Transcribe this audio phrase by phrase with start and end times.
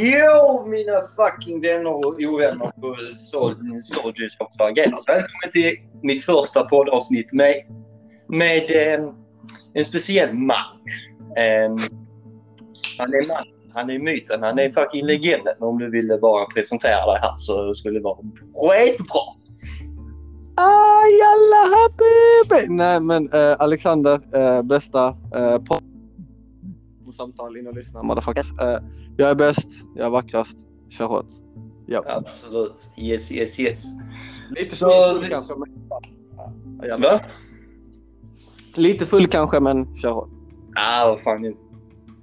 [0.00, 2.94] Jo, mina fucking vänner och ovänner på
[3.82, 5.08] Soldiers of Agendas.
[5.08, 7.54] Välkommen till mitt första poddavsnitt med,
[8.28, 9.10] med eh,
[9.74, 10.56] en speciell man.
[11.36, 11.70] Eh,
[12.98, 13.44] han är man.
[13.74, 14.42] Han är myten.
[14.42, 15.54] Han är fucking legenden.
[15.60, 19.20] Om du ville bara presentera dig här så skulle det vara skitbra.
[20.56, 22.68] Aj, alla happy!
[22.68, 25.80] Nej, men eh, Alexander, eh, bästa eh, på
[27.12, 28.58] samtal in och lyssna motherfuckers.
[28.60, 28.80] Eh,
[29.18, 30.58] jag är bäst, jag är vackrast.
[30.90, 31.26] Kör hårt.
[31.86, 32.04] Ja.
[32.06, 32.90] Absolut.
[32.96, 33.84] Yes, yes, yes.
[34.50, 35.68] Lite Så full det- kanske, men...
[36.82, 37.20] Ja, Va?
[38.74, 40.30] Lite full kanske, men kör hårt.
[40.80, 41.54] Ah, vad fan.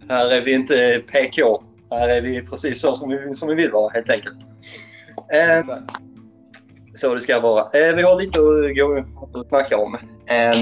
[0.10, 1.64] Här är vi inte PK.
[1.90, 4.38] Här är vi precis så som vi, som vi vill vara helt enkelt.
[5.34, 5.76] Eh,
[6.94, 7.62] så det ska vara.
[7.62, 9.06] Eh, vi har lite att gå
[9.40, 9.98] och snacka om.
[10.28, 10.58] Eh,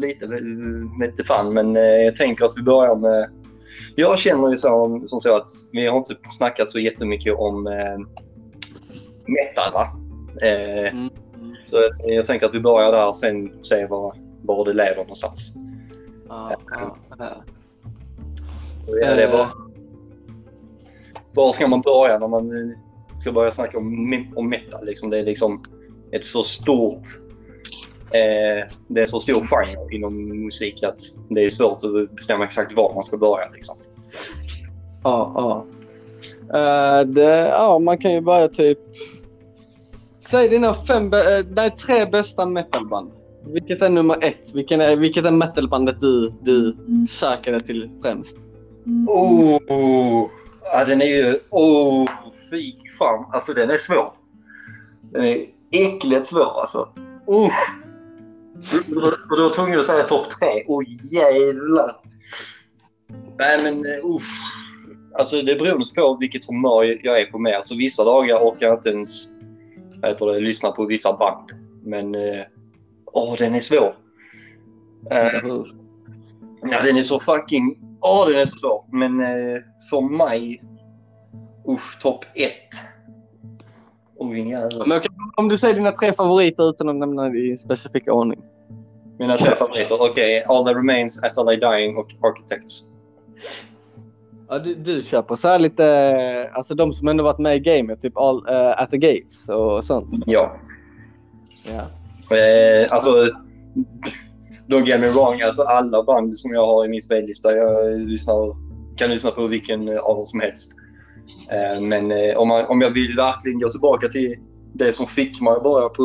[0.00, 0.26] lite,
[1.00, 3.30] vet inte fan, men eh, jag tänker att vi börjar med...
[3.96, 7.98] Jag känner ju så, som så att vi har inte snackat så jättemycket om eh,
[9.26, 9.86] metal, va?
[10.46, 11.56] Eh, Mm.
[11.64, 15.52] så jag tänker att vi börjar där och sen se var, var det lever någonstans.
[16.28, 17.26] Ja, ja, ja.
[18.86, 19.42] Så ja, det bara...
[19.42, 19.50] Eh.
[21.34, 22.78] Var ska man börja när man eh,
[23.20, 24.86] ska börja snacka om, om metal?
[24.86, 25.10] Liksom?
[25.10, 25.62] Det är liksom
[26.12, 27.02] ett så stort...
[28.12, 32.76] Eh, det är så stor genre inom musik att det är svårt att bestämma exakt
[32.76, 33.48] var man ska börja.
[33.48, 33.76] Liksom.
[35.04, 35.66] Ja, ja.
[36.58, 38.78] Eh, det, ja, man kan ju börja typ...
[40.20, 43.10] Säg dina fem, bä- eh, nej, tre bästa metalband.
[43.44, 44.54] Vilket är nummer ett?
[44.54, 46.76] Vilken är, vilket är metalbandet du, du
[47.08, 48.36] söker dig till främst?
[49.08, 50.28] Oh!
[50.72, 51.34] Ja, den är ju...
[51.50, 52.08] Oh,
[52.50, 53.24] fy fan.
[53.32, 54.12] Alltså den är svår.
[55.02, 56.88] Den är äckligt svår alltså.
[57.26, 57.52] Oh.
[59.30, 60.64] Och du var tvungen att säga topp tre.
[60.66, 61.96] Åh oh, jävlar.
[63.38, 64.22] Nej men eh, uff.
[65.18, 67.54] Alltså det beror på vilket humör jag är på med.
[67.54, 69.40] Alltså vissa dagar orkar jag inte ens
[70.02, 71.50] heter det, lyssna på vissa band.
[71.84, 72.44] Men åh,
[73.12, 73.96] åh den är svår.
[75.12, 75.66] Uh,
[76.62, 77.78] ja den är så fucking...
[78.00, 78.84] Åh den är så svår.
[78.92, 79.58] Men uh,
[79.90, 80.62] för mig...
[81.68, 82.68] Usch, topp ett.
[84.16, 84.28] Oh.
[84.28, 88.42] Men okej, om du säger dina tre favoriter utan att nämna i specifik ordning.
[89.20, 90.02] Mina tre favoriter.
[90.02, 92.82] Okej, All That Remains, As I Lay Dying och Architects.
[94.48, 98.00] Ja, du, du köper så här lite, alltså de som ändå varit med i gamet,
[98.00, 100.24] typ all, eh, At the Gates och sånt.
[100.26, 100.56] Ja.
[101.62, 101.80] Ja.
[102.36, 103.10] Eh, alltså,
[104.68, 105.40] don't get me wrong.
[105.40, 108.56] Alltså, alla band som jag har i min spellista, jag lyssnar,
[108.96, 110.72] kan lyssna på vilken av dem som helst.
[111.50, 114.36] Eh, men eh, om, man, om jag vill verkligen gå tillbaka till
[114.72, 116.02] det som fick mig att börja, på,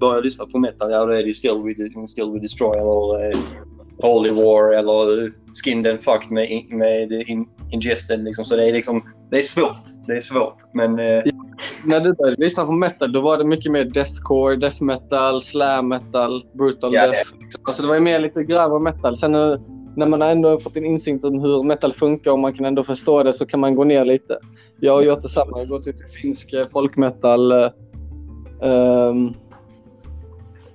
[0.00, 3.38] börja lyssna på metal, ja, då är det Still We, Still We Destroy eller eh,
[4.02, 5.32] Holy War eller
[5.64, 8.24] Skinned and Fucked med, med in, Ingested.
[8.24, 8.44] Liksom.
[8.44, 9.82] Så det är, liksom, det är svårt.
[10.06, 10.56] Det är svårt.
[10.74, 11.22] Men eh,
[11.84, 15.88] När du började lyssna på metal, då var det mycket mer deathcore, death metal, slam
[15.88, 17.30] metal, brutal Ja, death.
[17.62, 19.16] Alltså det var ju mer lite grövre metal.
[19.16, 19.60] Sen när,
[19.96, 22.84] när man har ändå fått en insikt om hur metal funkar och man kan ändå
[22.84, 24.38] förstå det så kan man gå ner lite.
[24.80, 25.50] Jag har gjort detsamma.
[25.50, 27.52] Jag har gått till finsk eh, folkmetal.
[28.64, 29.34] Ehm,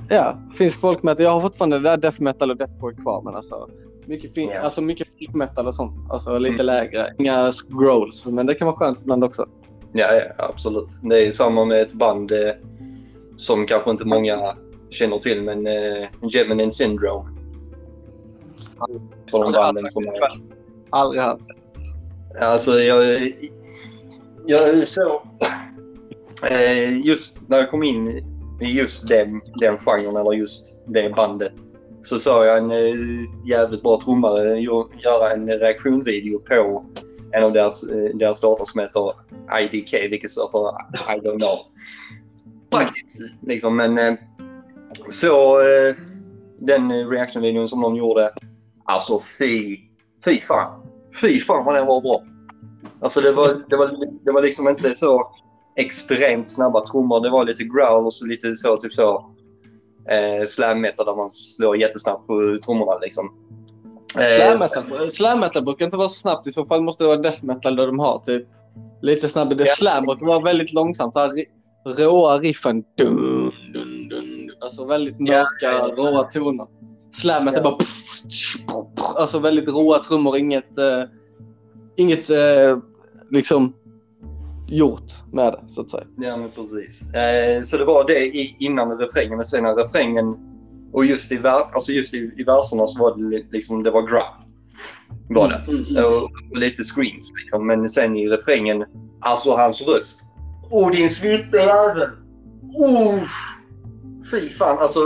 [0.09, 1.23] ja, finsk folkmetal.
[1.23, 3.21] Jag har fortfarande det där death metal och deathcore kvar.
[3.21, 3.69] Men alltså,
[4.05, 4.59] mycket, fin- Ja.
[4.61, 6.11] alltså mycket folkmetal och sånt.
[6.11, 6.65] Alltså lite Mm.
[6.65, 7.05] lägre.
[7.17, 8.25] Inga growls.
[8.25, 9.45] Men det kan vara skönt ibland också.
[9.93, 10.87] Ja, ja, absolut.
[11.03, 12.37] Det är samma med ett band eh,
[13.35, 14.39] som kanske inte många
[14.89, 17.29] känner till, men eh, Gemini Syndrome.
[19.31, 20.41] De banden som är...
[20.89, 21.39] Aldrig hört.
[22.41, 23.33] Alltså, jag...
[24.45, 25.21] Jag så...
[26.43, 28.07] Eh, just när jag kom in
[28.61, 31.53] i just den, den genren, eller just det bandet,
[32.01, 34.59] så såg jag en eh, jävligt bra trummare
[35.03, 36.85] göra en reaktionvideo på
[37.31, 39.13] en av deras, eh, deras dator som heter
[39.61, 40.69] IDK, vilket står för
[41.15, 41.59] I don't know.
[42.71, 43.75] Faktiskt, liksom.
[43.75, 44.13] Men eh,
[45.11, 45.95] så eh,
[46.59, 47.07] den eh,
[47.67, 48.31] som de gjorde,
[48.83, 49.77] alltså fy,
[50.25, 50.81] fy fan.
[51.21, 52.23] Fy fan vad den var bra.
[53.01, 53.91] Alltså det var, det var,
[54.25, 55.31] det var liksom inte så
[55.79, 57.19] extremt snabba trummor.
[57.19, 59.25] Det var lite growl och så lite så, typ så
[60.09, 63.29] eh, slam metal där man slår jättesnabbt på trummorna liksom.
[64.19, 66.47] Eh, Slam metal, slam metal brukar inte vara så snabbt.
[66.47, 68.47] I så fall måste det vara death metal där de har typ
[69.01, 69.57] lite snabbare.
[69.59, 69.65] Ja.
[69.65, 71.13] Slam brukar vara väldigt långsamt.
[71.13, 71.31] Så här,
[71.97, 72.83] råa riffen.
[72.97, 74.51] Dun, dun, dun.
[74.61, 75.37] Alltså väldigt Ja.
[75.61, 76.67] mörka, råa toner.
[77.11, 77.69] Slam metal Ja.
[77.69, 77.75] bara...
[77.77, 79.05] Pff, tsch, pff.
[79.19, 80.37] Alltså väldigt råa trummor.
[80.37, 81.03] Inget, eh,
[81.97, 82.77] inget eh,
[83.31, 83.73] liksom
[84.71, 86.03] gjort med det så att säga.
[86.17, 87.13] Ja, men precis.
[87.13, 90.35] Eh, så det var det i, innan refrängen, men sen när refrängen
[90.93, 93.91] och just i, ver, alltså just i, i verserna så var det li- liksom, det
[93.91, 94.23] var growl.
[95.29, 95.71] Var det.
[95.71, 96.05] Mm, mm.
[96.05, 97.67] Och, och lite screams liksom.
[97.67, 98.85] Men sen i refrängen,
[99.21, 100.25] alltså hans röst.
[100.71, 102.09] Åh din smittjävel!
[102.73, 103.19] Oh,
[104.31, 104.99] fy fan alltså.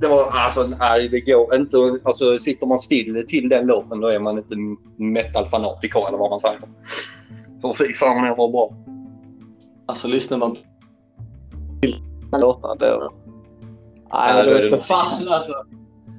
[0.00, 1.76] Det var alltså, nej det går inte.
[2.04, 4.54] Alltså sitter man still till den låten då är man inte
[4.98, 6.60] metal-fanatiker eller vad man säger.
[7.62, 8.74] För fy fan det var bra.
[9.86, 10.56] Alltså lyssnar man
[11.82, 11.96] till
[12.32, 13.12] låtar då...
[14.12, 15.52] Nej, Ja, då är är det nog- fan alltså.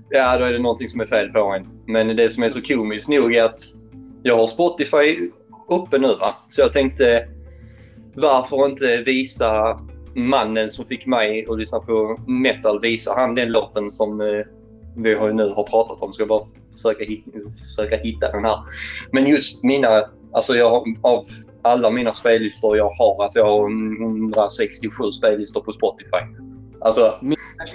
[0.09, 1.67] Ja, då är det någonting som är fel på en.
[1.87, 3.57] Men det som är så komiskt nog är att
[4.23, 5.29] jag har Spotify
[5.69, 6.35] uppe nu va.
[6.47, 7.27] Så jag tänkte
[8.15, 9.79] varför inte visa
[10.15, 14.27] mannen som fick mig att lyssna på metal, visa han den låten som eh,
[14.97, 16.13] vi har, nu har pratat om.
[16.13, 17.31] Ska jag bara försöka, hitta,
[17.67, 18.57] försöka hitta den här.
[19.11, 20.01] Men just mina,
[20.33, 21.25] alltså jag av
[21.61, 23.69] alla mina spellistor jag har, alltså jag har
[24.11, 26.17] 167 spellistor på Spotify.
[26.81, 27.13] Alltså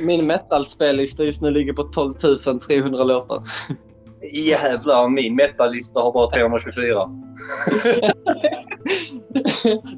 [0.00, 2.12] Min metal-spellista just nu ligger på 12
[2.69, 3.43] 300 låtar.
[4.34, 6.99] Jävlar, min metallista har bara 324.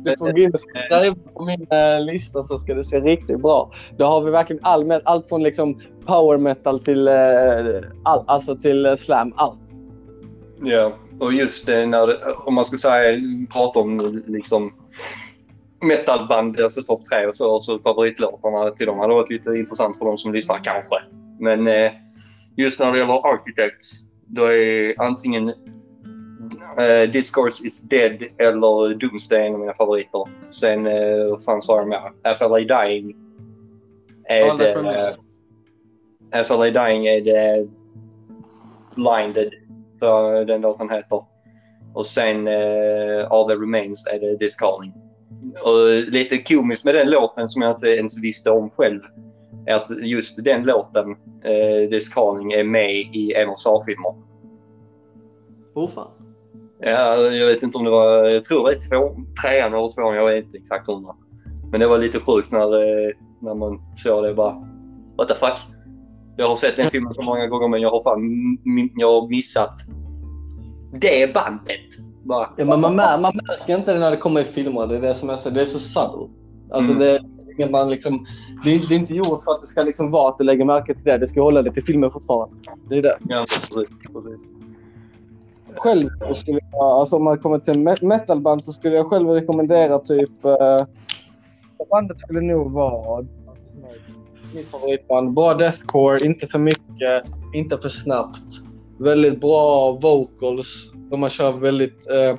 [0.05, 3.43] Du får gå in och skriva på min eh, lista så ska det se riktigt
[3.43, 3.73] bra.
[3.99, 7.15] Då har vi verkligen all, allt från liksom power metal till, eh,
[8.05, 9.33] all, alltså till eh, slam.
[9.37, 9.59] Allt.
[10.63, 13.21] Ja, och just det när det, om man ska säga,
[13.53, 14.73] prata om liksom
[15.83, 20.05] metalband, alltså topp tre och så, så favoritlåtarna till dem hade varit lite intressant för
[20.05, 20.97] de som lyssnar kanske.
[21.39, 21.93] Men eh,
[22.57, 25.49] just när det gäller Architects, då är antingen
[26.79, 30.25] eh, Discourse is Dead eller Doomsday en av mina favoriter.
[30.51, 32.13] Sen, eh, fan sa jag mer?
[32.23, 33.17] As I Lay Dying.
[34.25, 35.09] Är the det,
[36.33, 37.69] eh, As I Lay Dying är det
[38.95, 39.53] Blinded,
[40.01, 41.25] så den låten heter.
[41.95, 44.93] Och sen eh, All That Remains är det This Calling.
[45.65, 49.01] Och lite komiskt med den låten som jag inte ens visste om själv
[49.67, 51.11] är att just den låten,
[51.45, 54.15] eh, This Calling, är med i en av Saw-filmer.
[55.75, 56.11] Oh fan.
[56.83, 60.15] Ja, jag vet inte om det var, jag tror det är två, trean eller tvåan,
[60.15, 61.15] jag vet inte exakt hundra.
[61.71, 64.67] Men det var lite sjukt när, eh, när man såg det bara,
[65.17, 65.59] what the fuck?
[66.41, 68.21] Jag har sett den filmen så många gånger men jag har fan
[68.97, 69.75] jag har missat
[70.93, 71.89] det bandet.
[72.25, 74.87] Bara, Ja, men man, mär, man märker inte det när det kommer i filmer.
[74.87, 76.29] Det är det som är så, det är så subtle.
[76.71, 76.99] Alltså Mm.
[77.59, 78.27] det, man liksom,
[78.65, 80.65] det, är, det är inte gjort för att det ska liksom vara att du lägger
[80.65, 81.19] märke till det.
[81.19, 82.57] Det ska hålla det till filmen fortfarande.
[82.89, 83.19] Det är det.
[83.29, 84.49] ja, precis, precis.
[85.77, 89.29] Själv så skulle jag, alltså om man kommer till me- metalband så skulle jag själv
[89.29, 90.31] rekommendera typ...
[90.45, 90.87] Uh,
[91.91, 93.27] bandet skulle nog vara
[94.55, 95.35] mitt favoritband.
[95.35, 97.23] Bra deathcore, inte för mycket,
[97.55, 98.43] inte för snabbt.
[98.99, 100.91] Väldigt bra vocals.
[101.11, 102.39] Och man kör väldigt eh,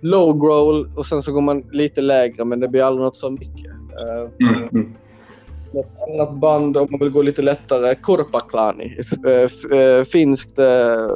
[0.00, 3.30] low growl och sen så går man lite lägre men det blir aldrig något så
[3.30, 3.66] mycket.
[3.66, 4.94] Eh, Mm, mm.
[6.08, 7.94] annat band om man vill gå lite lättare.
[7.94, 8.98] Korpaklani.
[9.26, 11.06] Eh, eh, Finskt eh,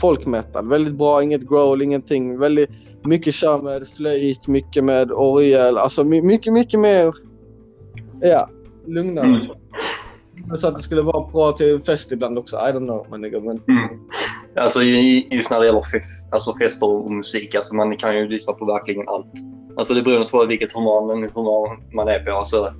[0.00, 0.68] folkmetal.
[0.68, 2.38] Väldigt bra, inget growl, ingenting.
[2.38, 2.70] Väldigt
[3.04, 5.78] mycket kör med flöjt, mycket med orgel.
[5.78, 7.12] Alltså my- mycket, mycket mer
[8.20, 8.48] ja,
[8.86, 9.26] lugnare.
[9.26, 9.46] Mm.
[10.58, 12.56] Så att det skulle vara bra till fest ibland också.
[12.56, 13.06] I don't know.
[13.10, 14.00] Men, det- men Mm.
[14.56, 15.82] Alltså just när det gäller
[16.32, 19.32] alltså fester och musik, alltså man kan ju lyssna på verkligen allt.
[19.76, 22.32] Alltså det beror på vilket humör man, humör man är på.
[22.32, 22.72] Alltså,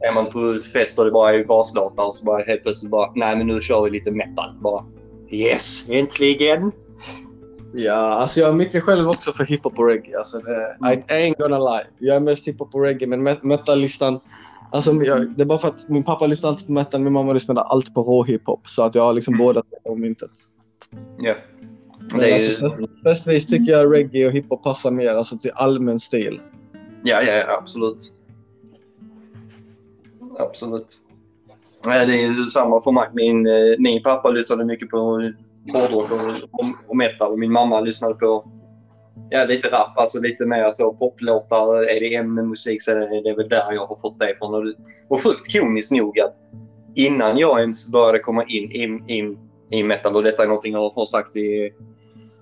[0.00, 3.12] är man på fest och det bara är baslåtar och så bara helt plötsligt bara,
[3.14, 4.50] nej men nu kör vi lite metal.
[4.60, 4.84] Bara,
[5.30, 6.72] yes, äntligen!
[7.74, 10.18] Ja, alltså jag är mycket själv också för hiphop och reggae.
[10.18, 11.84] Alltså det, I ain't gonna lie.
[11.98, 14.20] Jag är mest hiphop och reggae, men met- metal-listan...
[14.72, 17.32] Alltså jag, det är bara för att min pappa lyssnade alltid på metal, min mamma
[17.32, 18.68] lyssnade alltid på rå hiphop.
[18.68, 19.46] Så att jag har liksom Mm.
[19.46, 20.30] båda om myntet.
[21.18, 21.34] Ja.
[22.18, 25.50] Det är ju, alltså, bäst- Bästvis tycker jag reggae och hiphop passar mer alltså, till
[25.54, 26.40] allmän stil.
[27.04, 27.96] ja, ja, ja, absolut.
[30.38, 30.94] Absolut.
[31.84, 33.08] Ja, det är ju samma för mig.
[33.12, 34.96] Min, eh, min pappa lyssnade mycket på
[35.72, 36.10] hårdrock
[36.52, 38.50] och, och metal och min mamma lyssnade på
[39.30, 43.86] ja, lite rap, alltså lite mer så poplåtar, EDM-musik så är det väl där jag
[43.86, 44.54] har fått det ifrån.
[44.54, 44.74] Och,
[45.08, 46.34] och sjukt komiskt nog att
[46.94, 49.38] innan jag ens började komma in i, in,
[49.70, 51.72] i metal och detta är någonting jag har sagt i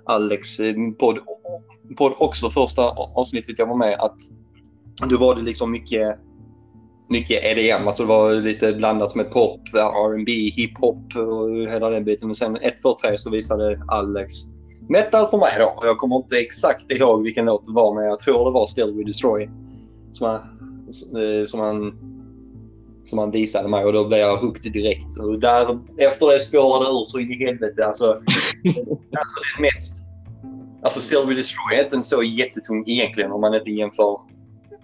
[0.05, 1.19] Alex eh, podd,
[1.99, 2.83] podd också första
[3.15, 4.17] avsnittet jag var med att
[5.11, 6.19] då var det liksom mycket
[7.09, 12.29] mycket EDM, alltså det var lite blandat med pop, R&B, hiphop och hela den biten.
[12.29, 14.35] Men sen ett, två, tre så visade Alex
[14.91, 15.79] metal för mig då.
[15.83, 18.97] Jag kommer inte exakt ihåg vilken låt det var, men jag tror det var Still
[18.97, 19.51] We Destroy
[20.13, 20.41] som han,
[21.23, 21.95] eh, som han,
[23.05, 25.19] som han visade mig och då blev jag hooked direkt.
[25.19, 27.87] Och där, efter det spårade det ur så in i helvete.
[27.87, 28.05] Alltså,
[29.19, 30.07] alltså det mest...
[30.83, 34.21] Alltså Still We Destroy är inte så jättetung egentligen om man inte jämför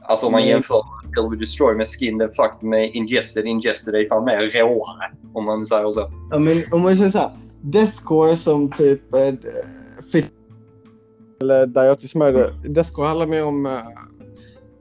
[0.09, 0.83] Alltså om man jämför
[1.15, 3.47] Kill We Destroy med Skin the Fucked med Ingested.
[3.47, 6.11] Ingested är fan mer råare om man säger så.
[6.31, 7.31] Ja, men om man säger så här.
[7.61, 9.21] deathcore som typ eh,
[11.41, 12.55] eller Diotis Murder.
[12.69, 13.67] Deathcore handlar mer om...
[13.67, 13.73] eh,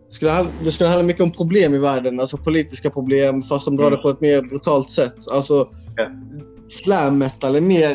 [0.10, 3.88] skulle, det skulle handla mycket om problem i världen, alltså politiska problem, fast de drar
[3.88, 3.98] Mm.
[3.98, 5.16] det på ett mer brutalt sätt.
[5.32, 5.54] Alltså,
[5.98, 6.08] Ja.
[6.70, 7.88] slam metal är mer...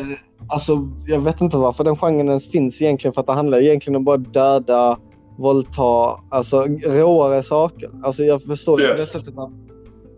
[0.49, 0.73] Alltså,
[1.07, 4.03] jag vet inte varför den genren ens finns egentligen, för att det handlar egentligen om
[4.03, 4.97] bara döda,
[5.37, 7.89] våldta, alltså råare saker.
[8.03, 9.49] Alltså jag förstår på det sättet att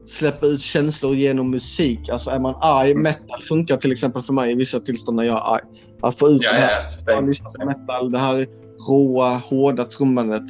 [0.06, 2.00] släppa ut känslor genom musik.
[2.12, 3.04] Alltså är man arg, Mm.
[3.04, 5.64] metal funkar till exempel för mig i vissa tillstånd när jag är arg.
[6.04, 7.16] Att få ut Ja, det här ja.
[7.16, 8.46] på metal, det här
[8.90, 10.44] råa, hårda trummandet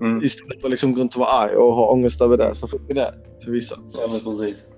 [0.00, 0.24] Mm.
[0.24, 2.54] istället för att liksom gå runt och vara arg och ha ångest över det.
[2.54, 3.10] Så funkar det
[3.44, 3.74] för vissa.
[3.92, 4.72] Ja, men precis.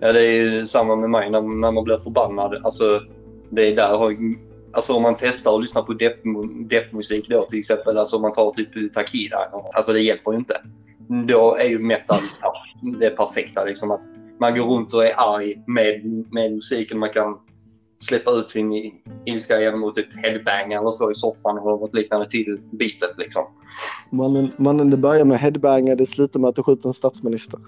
[0.00, 2.60] Ja, det är ju samma med mig när, när man blir förbannad.
[2.64, 3.00] Alltså,
[3.50, 4.16] det är där
[4.74, 8.32] Alltså om man testar att lyssna på depp- deppmusik då till exempel, alltså om man
[8.32, 9.36] tar typ Takida.
[9.76, 10.60] Alltså det hjälper ju inte.
[11.28, 12.54] Då är ju metal ja,
[13.00, 14.02] det perfekta liksom att
[14.40, 16.98] man går runt och är arg med, med musiken.
[16.98, 17.38] Man kan
[18.02, 18.92] släppa ut sin
[19.24, 23.42] ilska genom att typ headbanga eller så i soffan eller något liknande till beatet liksom.
[24.10, 27.60] Mannen, mannen det börjar med headbanger, det slutar med att du skjuter en statsminister.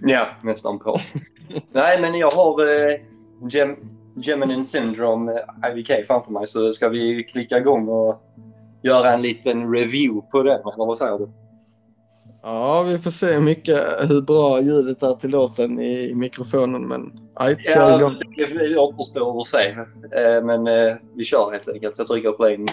[0.00, 0.98] Ja, nästan på.
[1.72, 3.00] Nej, men jag har eh,
[3.50, 3.76] Gem
[4.16, 8.22] Geminin Syndrome eh, IVK framför mig så ska vi klicka igång och
[8.82, 11.28] göra en liten review på den, eller vad säger du?
[12.42, 13.78] Ja, vi får se mycket,
[14.08, 17.12] hur bra ljudet är till låten i mikrofonen, men...
[17.34, 17.50] Ja,
[17.96, 18.14] igång.
[18.36, 19.76] det återstår att se.
[20.42, 21.98] Men eh, vi kör helt enkelt.
[21.98, 22.66] Jag trycker på play nu.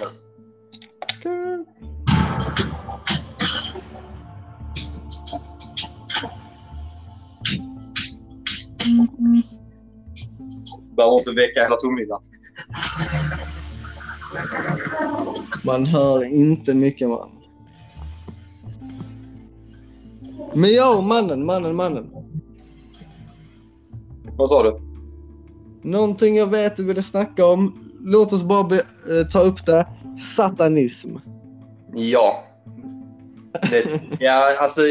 [10.95, 12.21] Behöver inte väcka hela tumvillan.
[15.63, 17.36] Man hör inte mycket man.
[20.53, 22.11] Men ja, mannen, mannen, mannen.
[24.37, 24.81] Vad sa du?
[25.81, 27.89] Någonting jag vet du ville snacka om.
[27.99, 29.87] Låt oss bara eh, ta upp det.
[30.35, 31.15] Satanism.
[31.93, 32.43] Ja.
[33.71, 34.81] Det, ja, alltså...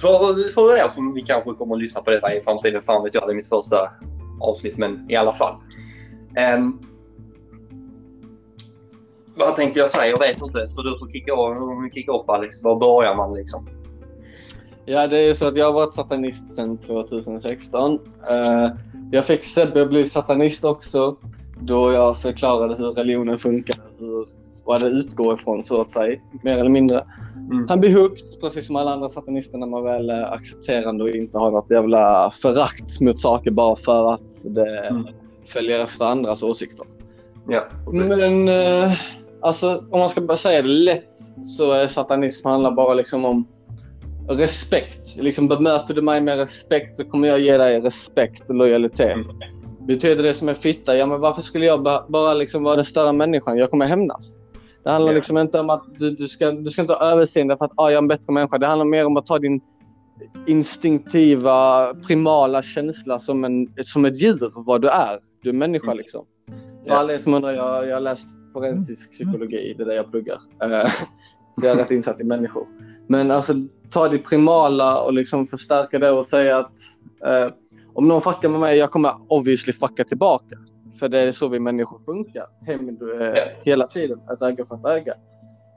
[0.00, 3.14] För, för er som vi kanske kommer att lyssna på detta i framtiden, fan vet
[3.14, 3.76] jag, det är mitt första
[4.40, 5.54] avsnitt, men i alla fall.
[6.36, 6.78] Ehm,
[9.34, 10.06] vad tänkte jag säga?
[10.06, 10.68] Jag vet inte.
[10.68, 12.64] Så du får kicka av, kicka upp Alex.
[12.64, 13.68] Var börjar man liksom?
[14.90, 17.98] Ja, det är så att jag har varit satanist sedan 2016.
[18.30, 18.68] Eh,
[19.10, 21.16] jag fick Sebbe bli satanist också.
[21.60, 23.76] Då jag förklarade hur religionen funkar.
[23.98, 24.26] Hur,
[24.64, 26.20] vad det utgår ifrån, så att säga.
[26.42, 27.06] Mer eller mindre.
[27.36, 27.68] Mm.
[27.68, 31.38] Han blir hooked, precis som alla andra satanister, när man väl är accepterande och inte
[31.38, 35.06] har något jävla förakt mot saker bara för att det Mm.
[35.46, 36.86] följer efter andras åsikter.
[37.48, 38.18] Ja, precis.
[38.18, 38.92] Men eh,
[39.40, 43.46] alltså, om man ska bara säga det lätt så är satanism handlar bara liksom om
[44.30, 45.16] respekt.
[45.16, 49.12] Liksom bemöter du mig med respekt så kommer jag ge dig respekt och lojalitet.
[49.14, 49.26] Mm.
[49.86, 50.96] Betyder det som en fitta?
[50.96, 53.58] Ja, men varför skulle jag ba- bara liksom vara den större människan?
[53.58, 54.34] Jag kommer hämnas.
[54.84, 55.16] Det handlar Ja.
[55.16, 57.84] liksom inte om att du, du, ska, du ska inte ha överseende för att ah,
[57.90, 58.58] jag är en bättre människa.
[58.58, 59.60] Det handlar mer om att ta din
[60.46, 65.18] instinktiva, primala känsla som, en, som ett djur, vad du är.
[65.42, 65.98] Du är människa Mm.
[65.98, 66.24] liksom.
[66.86, 67.00] För Ja.
[67.00, 70.36] alla er som undrar, jag, jag har läst forensisk psykologi, det är det jag pluggar.
[70.64, 70.90] Eh,
[71.60, 72.66] så jag är rätt insatt i människor.
[73.08, 73.52] Men alltså
[73.90, 76.72] ta det primala och liksom förstärka det och säga att
[77.26, 77.52] eh,
[77.94, 80.56] om någon fuckar med mig, jag kommer obviously fucka tillbaka.
[80.98, 82.46] För det är så vi människor funkar.
[82.66, 84.20] Hämnd eh, hela tiden.
[84.26, 85.12] Att äga för att äga.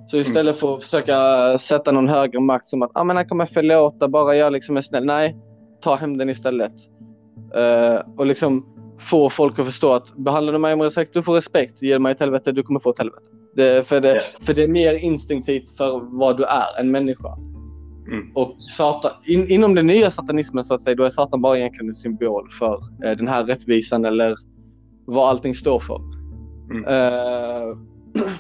[0.08, 1.15] Så istället för att försöka
[1.60, 4.82] sätta någon högre makt som att ah, men han kommer förlåta, bara jag liksom är
[4.82, 5.05] snäll.
[5.05, 5.38] Nej,
[5.82, 6.74] ta hämnden istället.
[7.55, 8.65] Eh, och liksom
[9.00, 11.82] få folk att förstå att behandlar du mig med respekt, du får respekt.
[11.82, 13.24] Ger du mig ett helvete, du kommer få ett helvete.
[13.55, 14.22] Det, för, det, Ja.
[14.46, 17.38] för det är mer instinktivt för vad du är, en människa.
[18.08, 18.32] Mm.
[18.36, 21.90] Och satan, in, inom den nya satanismen så att säga, då är Satan bara egentligen
[21.90, 22.74] en symbol för
[23.06, 24.36] eh, den här rättvisan eller
[25.06, 26.00] vad allting står för.
[26.72, 26.84] Mm.
[26.86, 27.78] Eh,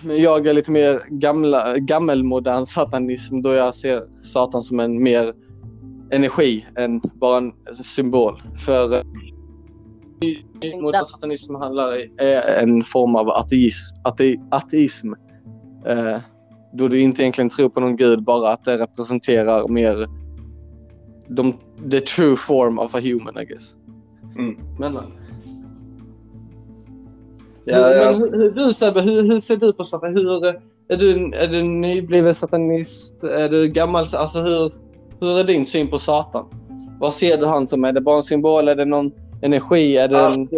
[0.03, 4.03] men jag är lite mer gamla, gammelmodern satanism då jag ser
[4.33, 5.33] Satan som en mer
[6.11, 7.53] energi än bara en
[7.83, 8.41] symbol.
[8.65, 9.01] För eh,
[10.81, 13.95] modern satanism handlar i- är en form av ateism.
[14.03, 15.13] Ate, ateism.
[15.85, 16.17] Eh,
[16.73, 20.07] då du inte egentligen tror på någon gud, bara att det representerar mer
[21.27, 21.53] de,
[21.91, 23.75] the true form of a human, I guess.
[24.37, 24.57] Mm.
[24.79, 24.93] Men,
[27.65, 30.15] Ja, hur, men alltså, hur, hur, du Sebbe, hur, hur ser du på Satan?
[30.15, 30.45] Hur,
[30.87, 33.23] är, du, är du nybliven satanist?
[33.23, 34.05] Är du gammal?
[34.13, 34.71] Alltså hur,
[35.19, 36.45] hur är din syn på Satan?
[36.99, 37.83] Vad ser du han som?
[37.83, 38.67] Är det bara en symbol?
[38.67, 39.11] Är det någon
[39.41, 39.97] energi?
[39.97, 40.49] Är det en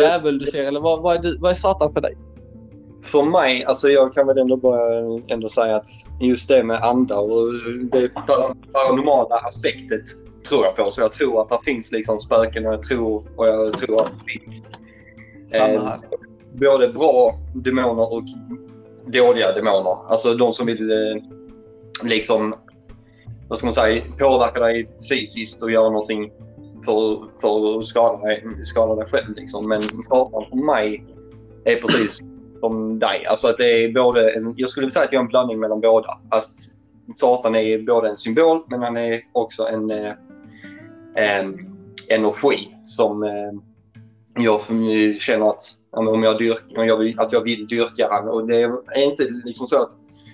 [0.00, 0.68] djävul du ser?
[0.68, 2.16] Eller vad, vad, är, du, vad är Satan för dig?
[3.04, 5.86] För mig, alltså jag kan väl ändå bara ändå säga att
[6.20, 7.52] just det med andar och
[7.92, 8.14] det
[8.72, 10.02] paranormala aspektet
[10.48, 10.90] tror jag på.
[10.90, 14.12] Så jag tror att det finns liksom spöken och jag tror, och jag tror att
[14.18, 14.62] det finns
[15.50, 16.00] här.
[16.52, 18.24] både bra demoner och
[19.06, 20.10] dåliga demoner.
[20.10, 21.22] Alltså de som vill eh,
[22.02, 22.54] liksom,
[23.48, 26.32] vad ska man säga, påverka dig fysiskt och göra någonting
[26.84, 29.36] för, för att skada dig, skada dig själv.
[29.36, 29.68] Liksom.
[29.68, 31.04] Men Satan för mig
[31.64, 32.20] är precis
[32.64, 33.26] som dig.
[33.26, 35.80] Alltså att det är både en, jag skulle säga att jag är en blandning mellan
[35.80, 36.18] båda.
[36.28, 36.50] Att
[37.14, 40.12] Satan är både en symbol men han är också en, eh,
[41.14, 41.76] en
[42.08, 43.52] energi som eh,
[44.42, 44.60] jag
[45.20, 48.28] känner att om jag, dyrk, om jag vill, att jag vill dyrka han.
[48.28, 48.62] Och det
[48.94, 49.90] är inte liksom så att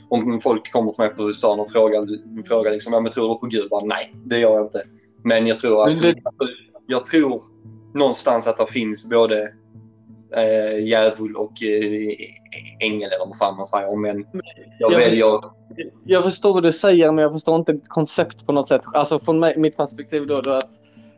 [0.08, 2.06] om folk kommer till mig på stan och frågar,
[2.46, 3.70] frågar liksom, ja, men tror du på Gud?
[3.70, 4.82] Bara, Nej, det gör jag inte.
[5.24, 5.92] Men jag tror att
[6.86, 7.42] jag tror
[7.94, 9.52] någonstans att det finns både
[10.36, 12.16] eh, djävul och eh,
[12.80, 13.96] ängel eller vad fan man säger.
[13.96, 14.26] Men
[14.78, 15.40] jag Jag väljer...
[16.04, 18.82] Jag förstår vad du säger, men jag förstår inte ditt koncept på något sätt.
[18.94, 20.70] Alltså från mig, mitt perspektiv då, då att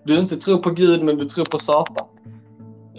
[0.05, 2.07] du inte tror på Gud, men du tror på Satan.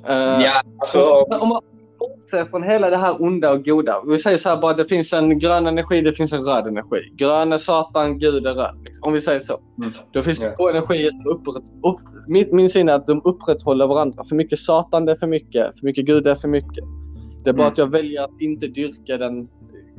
[0.07, 0.99] Eh, Ja, alltså,
[1.41, 1.61] Om man
[2.03, 3.93] bortser från hela det här onda och goda.
[4.07, 6.99] Vi säger så här bara, det finns en grön energi, det finns en röd energi.
[7.17, 8.75] Grön är Satan, Gud är röd.
[8.85, 9.07] Liksom.
[9.07, 9.53] Om vi säger så.
[9.77, 9.93] Mm.
[10.13, 10.55] Då finns det Ja.
[10.57, 14.23] två energier som upprätt, upp, min, min syn är att de upprätthåller varandra.
[14.29, 15.79] För mycket Satan, det är för mycket.
[15.79, 16.83] För mycket Gud, det är för mycket.
[17.43, 17.71] Det är bara Mm.
[17.71, 19.47] att jag väljer att inte dyrka den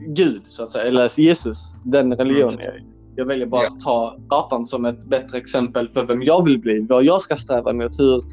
[0.08, 0.84] Gud, så att säga.
[0.84, 2.60] Eller Jesus, den religionen.
[2.60, 2.74] Mm.
[2.74, 2.82] jag
[3.16, 6.86] Jag väljer bara att ta Satan som ett bättre exempel för vem jag vill bli.
[6.88, 7.98] Vad jag ska sträva mot.
[7.98, 8.24] Hur,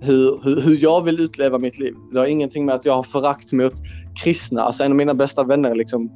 [0.00, 1.94] hur, hur, hur jag vill utleva mitt liv.
[2.12, 3.72] Det har ingenting med att jag har förakt mot
[4.22, 4.62] kristna.
[4.62, 6.10] Alltså en av mina bästa vänner liksom,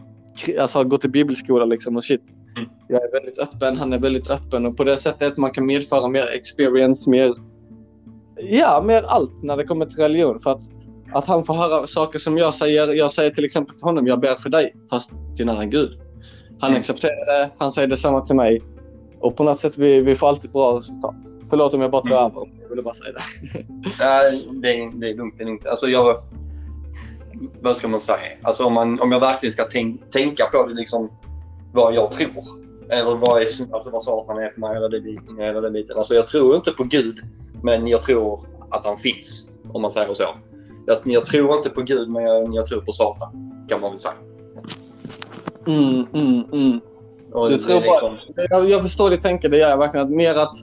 [0.60, 2.22] alltså, har gått i bibelskola liksom, och shit.
[2.56, 2.70] Mm.
[2.88, 6.08] Jag är väldigt öppen, han är väldigt öppen och på det sättet man kan medföra
[6.08, 7.34] mer experience, mer
[8.40, 10.40] Ja, mer allt när det kommer till religion.
[10.40, 10.62] För att,
[11.12, 12.94] att han får höra saker som jag säger.
[12.94, 15.90] Jag säger till exempel till honom, jag ber för dig, fast till en annan gud.
[16.60, 16.80] Han Mm.
[16.80, 18.62] accepterar det, han säger detsamma till mig.
[19.20, 21.14] Och på något sätt, vi, vi får alltid bra resultat.
[21.50, 22.24] Förlåt om jag bara tar Mm.
[22.24, 22.57] över.
[22.68, 23.64] Jag ville bara säga det.
[23.98, 25.34] Nej, det, är, det är lugnt.
[25.38, 25.66] Det är lugnt.
[25.66, 26.22] Alltså jag...
[27.60, 28.18] Vad ska man säga?
[28.42, 31.10] Alltså om, man, om jag verkligen ska tänk, tänka på det, liksom,
[31.72, 32.44] vad jag tror.
[32.90, 35.96] Eller vad, är, alltså vad Satan är för mig eller det, eller det biten.
[35.96, 37.20] Alltså jag tror inte på Gud,
[37.62, 39.50] men jag tror att han finns.
[39.72, 40.24] Om man säger så.
[40.86, 43.52] Jag, jag tror inte på Gud, men jag, jag tror på Satan.
[43.68, 44.14] Kan man väl säga.
[45.66, 46.80] Mm, mm, mm.
[47.32, 47.82] Bara- liksom-
[48.50, 50.06] Jag, jag förstår ditt tänke, det gör jag verkligen.
[50.06, 50.54] Att mer att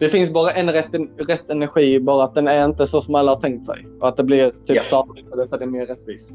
[0.00, 0.94] det finns bara en rätt,
[1.28, 3.86] rätt energi, bara att den är inte så som alla har tänkt sig.
[4.00, 4.82] Och att det blir typ Ja.
[4.84, 6.30] Satan för detta det är mer rättvist.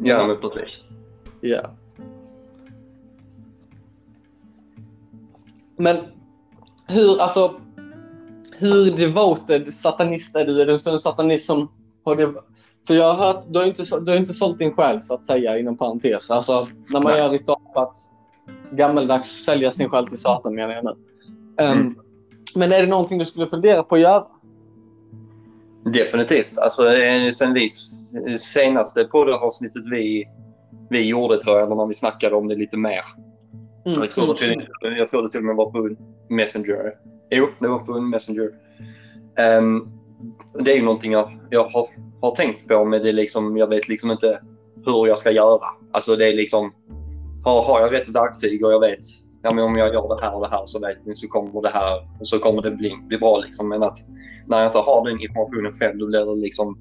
[0.00, 0.68] Ja, men precis.
[1.40, 1.60] Ja.
[5.76, 5.96] Men
[6.88, 7.50] hur, alltså,
[8.58, 10.60] hur devoted satanist är du?
[10.62, 11.68] Är du en satanist som
[12.04, 12.34] har det?
[12.86, 15.14] För jag har hört, du har inte, så- du har inte sålt din själ så
[15.14, 16.30] att säga inom parentes.
[16.30, 17.18] Alltså när man Nej.
[17.20, 17.96] gör ritual för att
[18.72, 20.90] gammeldags sälja sin själ till Satan menar jag nu.
[21.64, 21.94] Ehm, Mm.
[22.56, 24.26] Men är det någonting du skulle fundera på att göra?
[25.84, 26.58] Definitivt.
[26.58, 26.82] Alltså,
[27.32, 27.68] sen vi
[28.38, 30.24] senaste poddavsnittet vi,
[30.90, 33.00] vi gjorde tror jag, när vi snackade om det lite mer.
[33.86, 35.96] Mm, Jag tror, det, jag tror det till och med var på
[36.34, 36.92] Messenger.
[37.30, 38.50] Jo, det var på Messenger.
[39.38, 39.88] Ehm,
[40.60, 41.86] det är ju någonting jag, jag har,
[42.20, 44.40] har tänkt på, men det är liksom, jag vet liksom inte
[44.86, 45.66] hur jag ska göra.
[45.92, 46.72] Alltså det är liksom,
[47.44, 49.04] har, har jag rätt verktyg och jag vet
[49.44, 51.62] ja, men om jag gör det här och det här så vet ni så kommer
[51.62, 53.38] det här så kommer det bli, bli bra.
[53.38, 53.68] Liksom.
[53.68, 53.96] Men att
[54.46, 56.78] när jag inte har den informationen själv då blir det liksom,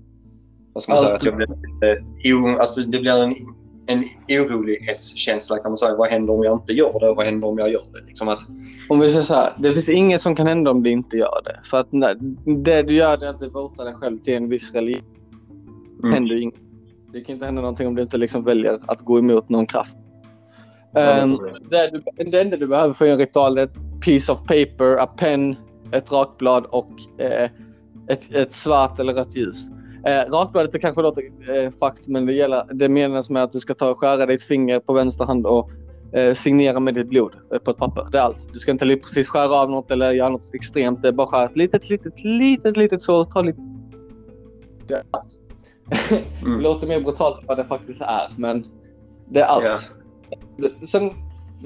[0.73, 3.35] vad ska man säga, att jag blir, alltså det blir en,
[3.87, 5.95] en orolighetskänsla kan man säga.
[5.95, 7.13] Vad händer om jag inte gör det?
[7.13, 8.07] Vad händer om jag gör det?
[8.07, 8.41] Liksom att,
[8.89, 11.41] Om vi säger så här, det finns inget som kan hända om du inte gör
[11.45, 11.59] det.
[11.69, 12.15] För att när,
[12.63, 15.05] det du gör är att devota dig själv till en viss religion.
[16.03, 16.13] Mm.
[16.13, 16.55] händer inget.
[17.13, 19.97] Det kan inte hända någonting om du inte liksom väljer att gå emot någon kraft.
[20.95, 21.37] Ehm,
[21.71, 25.07] det, du, det enda du behöver för en ritual är ett piece of paper, a
[25.17, 25.55] pen,
[25.91, 27.49] ett rakblad och eh,
[28.07, 29.69] ett, ett svart eller rött ljus.
[30.05, 33.73] Eh, rakbladet kanske låter eh, fakt men det, gäller, det menas med att du ska
[33.73, 35.69] ta och skära ditt finger på vänster hand och
[36.13, 38.07] eh, signera med ditt blod eh, på ett papper.
[38.11, 38.53] Det är allt.
[38.53, 41.01] Du ska inte precis skära av något eller göra något extremt.
[41.01, 43.25] Det är bara skära ett litet, litet, litet, litet så.
[43.25, 43.59] Ta lite...
[44.87, 45.39] Det är allt.
[46.41, 46.61] Mm.
[46.61, 48.65] Låter mer brutalt än vad det faktiskt är, men
[49.29, 49.63] det är allt.
[49.63, 49.77] Ja.
[50.87, 51.03] Sen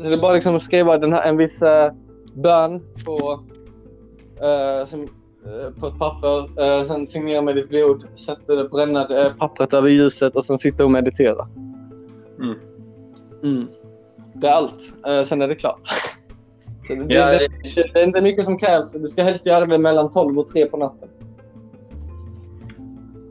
[0.04, 1.92] är det bara liksom att skriva den här, en viss eh,
[2.34, 3.40] bön på,
[4.42, 6.84] eh, som, eh, på ett papper.
[6.86, 8.08] Sen signera med ditt blod.
[8.16, 11.48] Sätta det, bränna det, pappret över ljuset och sen sitta och meditera.
[12.40, 12.60] Mm.
[13.44, 13.68] Mm.
[14.34, 14.82] Det är allt.
[15.26, 15.80] Sen är det klart.
[16.88, 18.94] Så det, Ja, det, det, det är inte mycket som krävs.
[18.94, 21.10] Du ska helst göra det mellan 12 och 3 på natten.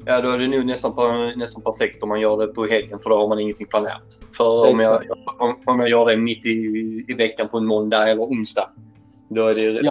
[0.06, 0.92] Ja, då är det nog nästan,
[1.36, 4.18] nästan perfekt om man gör det på helgen för då har man ingenting planerat.
[4.36, 5.02] För om jag,
[5.38, 6.50] om, om jag gör det mitt i,
[7.08, 8.68] i veckan på en måndag eller onsdag
[9.28, 9.90] då är det rätt Ja.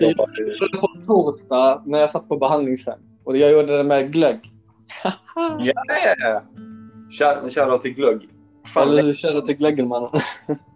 [0.00, 2.98] Jag det på torsdag när jag satt på behandlingshem.
[3.24, 4.40] Och jag gjorde det med glögg.
[5.04, 5.12] Ja,
[5.58, 6.42] ja, ja.
[7.10, 8.28] Shout- Shoutout till Glögg.
[8.66, 10.10] Fan, Eller shoutout till Glöggelmannen.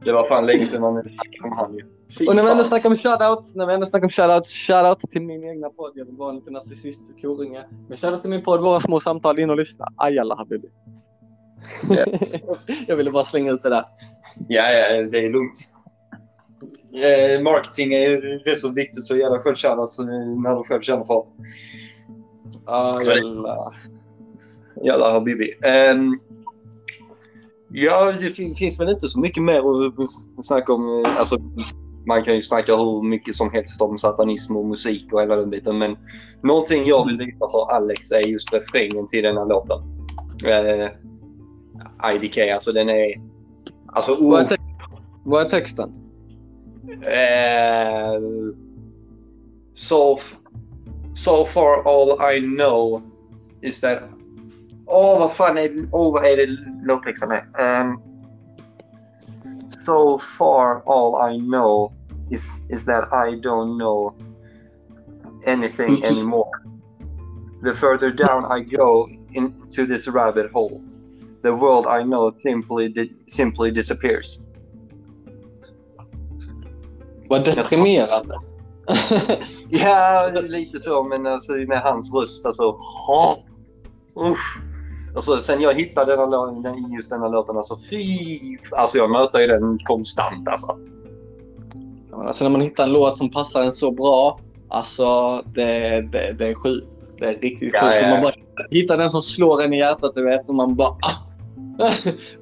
[0.05, 1.85] det var fan länge sedan man snackade om han ju.
[2.29, 5.23] Och när vi ändå snackar om shoutout, när vi ändå snackar om shoutout, shoutout till
[5.23, 5.93] min egna podd.
[5.95, 7.65] Jag vill vara en liten narcissistisk korunge.
[7.89, 9.87] Men shoutout till min podd, Våra små samtal, in och lyssna.
[9.97, 10.69] Ajalla habibi.
[11.91, 12.05] Ja.
[12.87, 13.85] jag ville bara slänga ut det där.
[14.49, 15.57] Ja, ja, det är lugnt.
[16.95, 21.05] Eh, marketing är rätt så viktigt så jävla själv shoutout så när du själv känner
[21.05, 21.25] för
[22.67, 23.57] Ajalla.
[24.85, 25.53] Jävla habibi.
[25.93, 26.21] Um,
[27.75, 31.05] ja, det fin- finns väl inte så mycket mer att snacka om.
[31.05, 31.37] eh, Alltså,
[32.07, 35.51] man kan ju snacka hur mycket som helst om satanism och musik och hela den
[35.51, 35.79] biten.
[35.79, 35.97] Men
[36.43, 39.79] någonting jag vill visa för Alex är just refrängen till denna låten.
[40.47, 40.89] Uh,
[42.15, 43.15] IDK, alltså den är...
[43.87, 44.63] Alltså, Vad är, oh, tex-
[45.25, 45.93] vad är texten?
[47.03, 48.21] Eh,
[49.75, 50.19] so,
[51.15, 53.03] so far all I know
[53.63, 53.99] is that...
[54.87, 56.47] Åh, vad fan är åh, vad är det
[56.85, 57.81] låttexten är?
[57.83, 58.01] Um,
[59.87, 61.93] so far all I know
[62.31, 64.15] is, is that I don't know
[65.47, 66.05] anything Mm.
[66.05, 66.51] anymore.
[67.65, 70.81] The further down I go into this rabbit hole,
[71.43, 74.49] the world I know simply di- simply disappears.
[77.29, 78.35] Vad deprimerande.
[79.69, 82.77] Ja, lite så, men alltså, med hans röst alltså.
[84.17, 84.59] Usch.
[85.17, 86.31] Alltså, sen jag hittade den
[86.63, 88.39] den- just den här låten, alltså fy.
[88.71, 90.79] Alltså jag möter ju den konstant alltså.
[92.13, 96.49] alltså när man hittar en låt som passar en så bra, alltså det, det, det
[96.49, 97.13] är sjukt.
[97.19, 97.95] Det är riktigt Ja, sjukt.
[98.03, 98.09] ja.
[98.11, 98.33] Man bara
[98.71, 100.89] hittar den som slår en i hjärtat, du vet, och man bara...
[100.89, 101.15] Ah.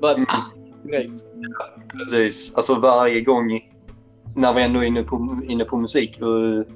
[0.01, 0.27] bara Mm.
[0.29, 0.43] ah,
[0.85, 1.25] direkt.
[1.93, 2.53] Precis.
[2.55, 3.61] Alltså varje gång
[4.37, 6.21] när vi ändå är inne på, inne på musik,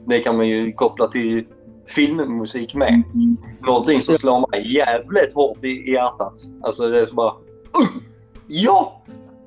[0.06, 1.44] det kan man ju koppla till
[1.87, 3.03] filmmusik med.
[3.66, 6.33] Någonting som slår mig jävligt hårt i, i hjärtat.
[6.62, 7.31] Alltså det är så bara...
[7.31, 8.03] Uh,
[8.46, 9.03] ja!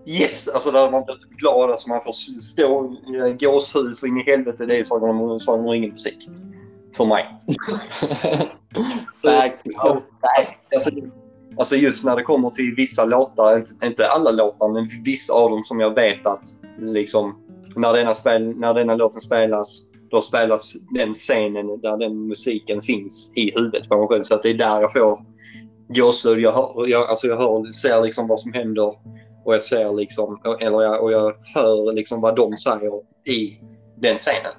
[0.06, 0.48] Yes!
[0.48, 4.24] Alltså där man blir typ glad, alltså man får stå eh, gåshud så in i
[4.24, 4.66] helvete.
[4.66, 6.30] Det är Sagan om, Sagan om ringen musik.
[6.96, 7.26] För mig.
[9.24, 9.64] Facts.
[9.66, 10.02] Ja.
[10.74, 10.90] Alltså,
[11.58, 15.50] alltså just när det kommer till vissa låtar, inte, inte alla låtar, men vissa av
[15.50, 16.48] dem som jag vet att
[16.80, 17.36] liksom
[17.76, 23.34] när denna, spel, när denna låten spelas, då spelas den scenen där den musiken finns
[23.36, 24.24] i huvudet på mig själv.
[24.24, 25.20] Så att det är där jag får
[25.88, 26.40] gåshud.
[26.40, 28.88] Jag, hör, jag, alltså jag hör, ser liksom vad som händer
[29.46, 32.92] och jag ser liksom, eller jag, och jag hör liksom vad de säger
[33.28, 33.58] i
[33.98, 34.52] den scenen.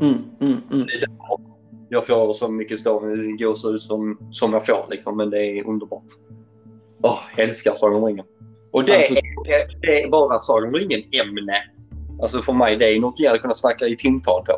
[0.00, 0.86] Mm, mm, mm.
[1.88, 2.84] Jag får så mycket
[3.38, 6.04] gåshud som, som jag får liksom, men det är underbart.
[7.02, 8.26] Åh, jag älskar Sagan om ringen.
[8.72, 11.56] Och det, Alltså- är, det är bara Sagan om ringen-ämne.
[12.22, 14.52] Alltså för mig, det är något jag hade kunnat snacka i timtal på.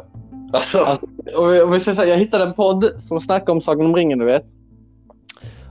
[0.57, 4.19] Alltså, Alltså, om vi här, jag hittade en podd som snackar om Sagan om ringen,
[4.19, 4.45] du vet.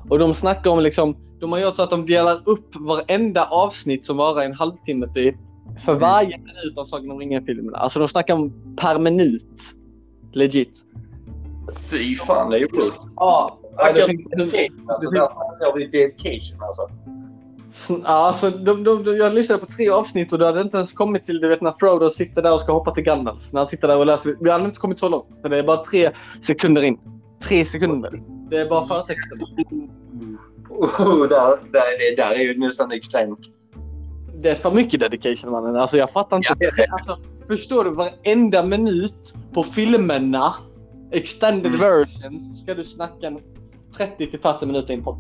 [0.10, 4.06] Och de snackar om liksom, de har gjort så att de delar upp varenda avsnitt
[4.06, 5.36] som varar en halvtimme typ.
[5.86, 6.02] För Mm.
[6.02, 7.78] varje minut av Sagan om ringen-filmerna.
[7.78, 9.46] Alltså de snackar om per minut.
[10.34, 10.72] Legit.
[11.90, 13.00] fy fan, det är ju sjukt.
[13.16, 13.58] Ja.
[13.96, 14.22] Det finns-
[14.88, 16.90] Alltså, där snackar vi dedication alltså.
[18.04, 21.24] Alltså, de, de, de, jag lyssnade på tre avsnitt och det hade inte ens kommit
[21.24, 23.40] till du vet när Frodo sitter där och ska hoppa till Gandalf.
[23.52, 24.36] När han sitter där och läser.
[24.40, 25.40] Vi hade inte kommit så långt.
[25.42, 27.00] För det är bara tre sekunder in.
[27.44, 28.24] Tre sekunder.
[28.50, 29.40] Det är bara förtexten.
[30.70, 33.40] Oh, där, där, det där är ju nästan extremt.
[34.42, 35.76] Det är för mycket dedication mannen.
[35.76, 36.56] Alltså jag fattar inte.
[36.60, 36.86] Ja.
[36.92, 37.90] Alltså, förstår du?
[37.92, 40.54] Varenda minut på filmerna,
[41.12, 41.80] extended Mm.
[41.80, 43.40] versions, ska du snacka en
[43.98, 45.18] 30 till 40 minuter in på.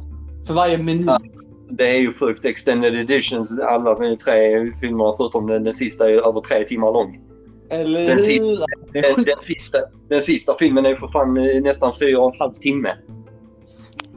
[0.47, 1.05] För varje minut.
[1.07, 1.19] Ja.
[1.71, 2.45] Det är ju sjukt.
[2.45, 7.19] Extended editions, alla de tre filmerna förutom den, den sista är över tre timmar lång.
[7.69, 9.77] Eller Den sista- Den, den, sista,
[10.09, 12.95] den sista filmen är ju för fan nästan fyra och en halv timme.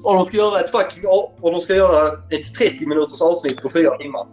[0.05, 1.05] Och de ska göra ett fucking...
[1.41, 4.27] Och de ska göra ett 30 minuters avsnitt på fyra timmar.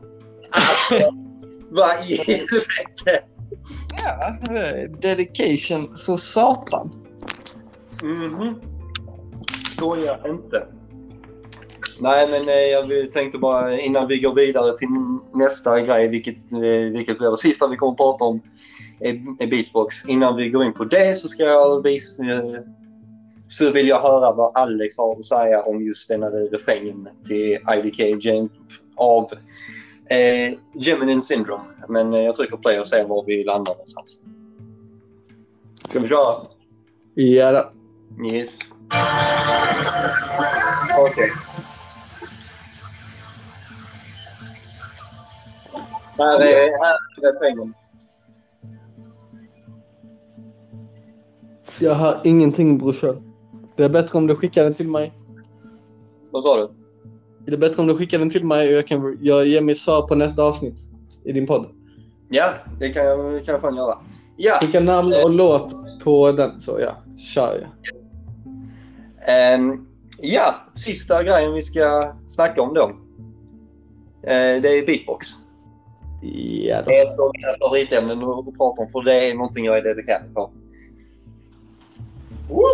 [0.51, 1.11] Alltså,
[1.69, 3.25] vad i helvete?
[4.03, 4.35] Ja,
[5.01, 7.05] dedication så satan.
[8.03, 8.55] Mhm.
[9.71, 10.67] Skoja inte.
[12.01, 14.87] Nej, men eh, jag tänkte bara innan vi går vidare till
[15.33, 18.41] nästa grej, vilket, eh, vilket blir det sista vi kommer att prata om,
[18.99, 20.05] är, beatbox.
[20.05, 22.61] Innan vi går in på det så ska jag visa, eh,
[23.47, 28.51] så vill jag höra vad Alex har att säga om just denna refrängen till IDK
[28.95, 29.29] av
[30.09, 31.63] eh, Gemini Syndrome.
[31.89, 34.19] Men eh, jag trycker play och ser var vi landar någonstans.
[35.89, 36.35] Ska vi köra?
[37.13, 37.71] Ja.
[38.33, 38.59] Yes.
[40.97, 41.31] Okej.
[46.17, 47.73] Här är, här är refrängen.
[51.79, 53.33] Jag hör ingenting brorsan.
[53.77, 55.13] Det är bättre om du skickar den till mig.
[56.31, 56.63] Vad sa du?
[57.47, 59.75] Är det bättre om du skickar den till mig och jag kan jag ger mig
[59.75, 60.79] svar på nästa avsnitt
[61.23, 61.65] i din podd?
[62.29, 63.97] Ja, det kan jag, kan jag fan göra.
[64.37, 64.57] Ja.
[64.61, 67.69] Skicka namn och låt på den så ja, kör jag.
[69.59, 72.87] Um, ja, sista grejen vi ska snacka om då.
[72.87, 75.27] Uh, det är beatbox.
[76.21, 79.77] Ja, det är ett av mina favoritämnen att prata om för det är någonting jag
[79.77, 80.51] är dedikerad på.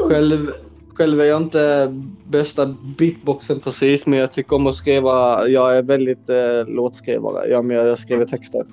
[0.10, 0.52] Själv,
[0.94, 1.94] själv är jag inte
[2.28, 5.48] bästa beatboxen precis, men jag tycker om att skriva.
[5.48, 7.50] Jag är väldigt eh, låtskrivare.
[7.50, 8.66] Jag, jag skriver texter.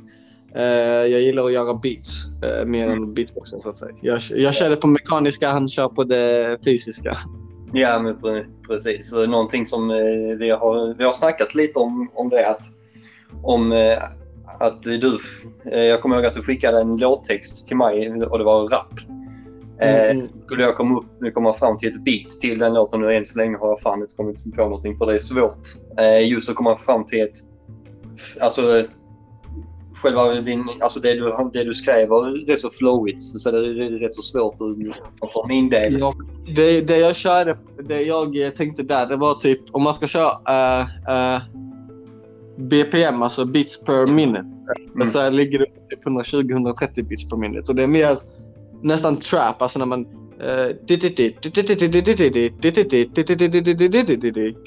[0.54, 0.64] Eh,
[1.12, 3.94] jag gillar att göra beats eh, mer än beatboxen så att säga.
[4.00, 7.16] Jag, jag kör det på mekaniska, han kör på det fysiska.
[7.72, 9.12] Ja, men precis.
[9.12, 12.66] Någonting som eh, vi har, vi har snackat lite om, om det att
[13.42, 13.98] om eh,
[14.60, 15.18] att du,
[15.72, 19.00] eh, jag kommer ihåg att du skickade en låttext till mig och det var rap.
[19.80, 20.20] Mm.
[20.20, 23.26] Eh, skulle jag komma, upp, komma fram till ett beat till den låten nu än
[23.26, 25.68] så länge har jag fan inte kommit på någonting för det är svårt.
[25.98, 27.38] Eh, just att komma fram till ett...
[28.40, 28.84] Alltså
[30.04, 33.98] själva din, alltså det du, det du skrev var rätt så flowigt så det är
[33.98, 35.98] rätt så svårt att, för min del.
[35.98, 36.14] Ja,
[36.56, 40.30] det, det jag körde, det jag tänkte där det var typ om man ska köra
[40.30, 41.63] uh, uh,
[42.56, 44.46] BPM, alltså beats per minute.
[44.94, 45.06] Mm.
[45.06, 48.16] Så ligger det på 120-130 beats per minute och det är mer
[48.82, 50.06] nästan trap, alltså när man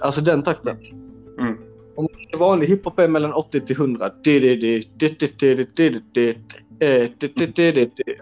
[0.02, 0.78] Alltså den takten.
[1.98, 2.10] Mm.
[2.34, 4.12] Om vanlig hiphop är mellan 80 till 100.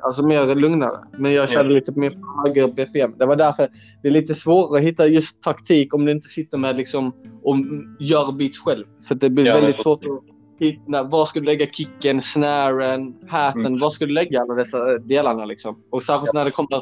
[0.02, 0.98] Alltså mer lugnare.
[1.18, 2.14] Men jag körde lite mer
[2.46, 3.14] högre BPM.
[3.18, 3.70] Det var därför
[4.02, 7.56] det är lite svårare att hitta just taktik om du inte sitter med liksom och
[8.00, 8.86] gör beats själv.
[9.08, 10.24] För det blir väldigt svårt att
[10.60, 11.04] hitta.
[11.04, 13.66] Var ska du lägga kicken, snaren, haten?
[13.66, 13.80] Mm.
[13.80, 15.80] Var ska du lägga alla dessa delarna liksom?
[15.92, 16.82] Och särskilt när det kommer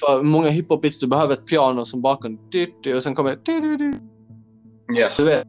[0.00, 2.38] för många hiphop-beats du behöver ett piano som bakgrund.
[2.96, 3.60] Och sen kommer det...
[5.18, 5.48] Du vet.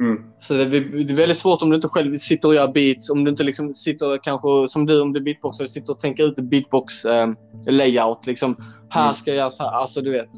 [0.00, 0.22] Mm.
[0.40, 3.10] Så det är, det är väldigt svårt om du inte själv sitter och gör beats.
[3.10, 6.38] Om du inte liksom sitter kanske som du om du beatboxar sitter och tänker ut
[6.38, 7.28] en beatbox eh,
[7.66, 8.26] layout.
[8.26, 8.56] Liksom,
[8.88, 9.14] här mm.
[9.14, 9.70] ska jag göra så här.
[9.70, 10.30] Alltså du vet.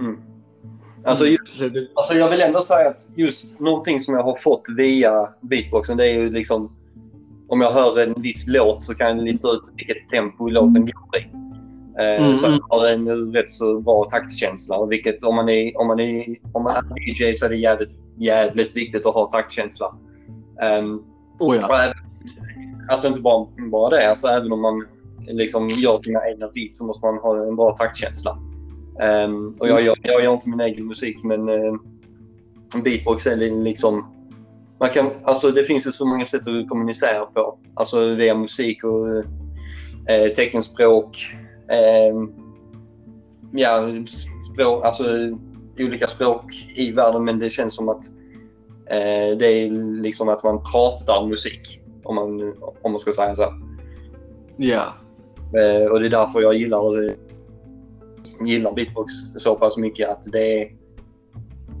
[0.00, 0.16] Mm.
[1.04, 1.36] Alltså, mm.
[1.40, 5.96] just, alltså jag vill ändå säga att just någonting som jag har fått via beatboxen
[5.96, 6.76] det är ju liksom
[7.48, 11.20] om jag hör en viss låt så kan jag lista ut vilket tempo låten går
[11.20, 11.45] i.
[11.98, 12.36] Eh, mm.
[12.36, 14.86] Så har en rätt så bra taktkänsla.
[14.86, 17.98] Vilket om man är, om man är, om man är DJ så är det jävligt,
[18.18, 19.94] jävligt viktigt att ha taktkänsla.
[20.80, 21.04] Um,
[21.38, 21.82] oh ja.
[21.82, 21.96] även,
[22.90, 24.10] alltså inte bara, bara det.
[24.10, 24.86] Alltså även om man
[25.26, 28.38] liksom gör sina egna beats så måste man ha en bra taktkänsla.
[29.24, 31.74] Um, och jag, jag, jag gör inte min egen musik men uh,
[32.84, 34.12] beatbox är liksom
[34.80, 37.58] man kan, alltså det finns ju så många sätt att kommunicera på.
[37.74, 39.24] Alltså via musik och uh,
[40.36, 41.18] teckenspråk
[41.68, 42.14] eh,
[43.52, 43.88] ja,
[44.52, 45.04] språk, alltså,
[45.78, 46.44] olika språk
[46.76, 48.06] i världen men det känns som att
[48.86, 49.70] eh, det är
[50.02, 51.80] liksom att man pratar musik.
[52.04, 53.54] Om man, om man ska säga så.
[54.56, 54.84] Ja.
[55.36, 57.14] Eh, och det är därför jag gillar,
[58.46, 60.72] gillar beatbox så pass mycket att det är,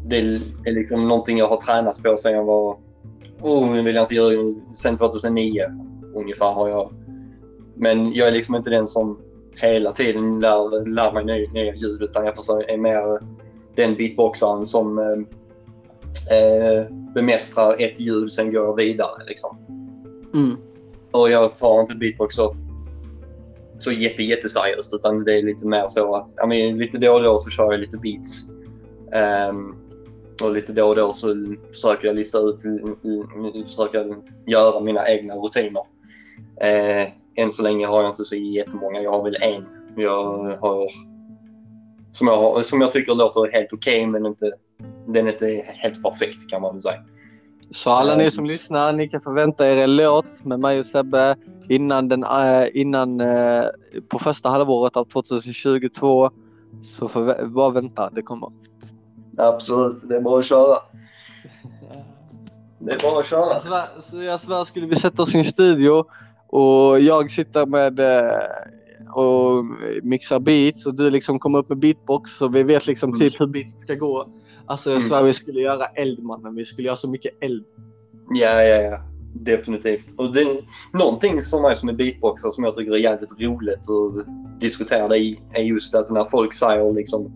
[0.04, 2.78] det är liksom någonting jag har tränat på sen jag var,
[3.42, 5.62] oh, nu vill jag inte göra, sen 2009
[6.14, 6.92] ungefär har jag.
[7.74, 9.18] Men jag är liksom inte den som
[9.56, 13.20] hela tiden lär, lär mig nya, nya ljud utan jag försöker, är mer
[13.74, 19.24] den beatboxaren som eh, eh, bemästrar ett ljud sen går vidare.
[19.26, 19.58] Liksom.
[20.34, 20.56] Mm.
[21.10, 22.52] Och jag tar inte beatbox så,
[23.78, 27.22] så jätte, jätteseriöst utan det är lite mer så att I mean, lite då och
[27.22, 28.50] då så kör jag lite beats.
[29.50, 29.76] Um,
[30.42, 32.62] och lite då och då så försöker jag lista ut,
[33.66, 34.16] försöker
[34.46, 35.82] göra mina egna rutiner.
[36.64, 39.02] Uh, än så länge har jag inte så jättemånga.
[39.02, 40.90] Jag har väl en jag har,
[42.12, 44.52] som, jag har, som jag tycker låter helt okej okay, men inte,
[45.06, 47.02] den är inte helt perfekt kan man väl säga.
[47.70, 51.36] Så alla ni som lyssnar, ni kan förvänta er en låt med mig och Sebbe
[51.68, 53.64] innan, den, äh, innan äh,
[54.08, 56.30] på första halvåret av 2022.
[56.98, 58.50] Så får bara vänta, det kommer.
[59.38, 60.76] Absolut, det är bara att köra.
[62.78, 63.62] Det är bara att köra.
[64.02, 66.04] Så jag svär, skulle vi sätta oss i en studio
[66.48, 69.64] och jag sitter med eh, och
[70.02, 73.46] mixar beats och du liksom kommer upp med beatbox så vi vet liksom typ hur
[73.46, 74.28] beat ska gå.
[74.66, 75.26] Alltså jag mm.
[75.26, 76.54] vi skulle göra eld mannen.
[76.54, 77.64] Vi skulle göra så mycket eld.
[78.30, 79.00] Ja, ja, ja.
[79.34, 80.06] Definitivt.
[80.18, 80.46] Och det,
[80.92, 84.26] någonting för mig som är beatboxer som jag tycker är jävligt roligt att
[84.60, 87.32] diskutera det i är just att när folk säger liksom